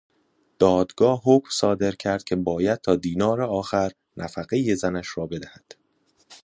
[0.59, 5.75] دادگاه حکم صادر کرد که باید تا دینار آخر نفقهی زنش را بدهد.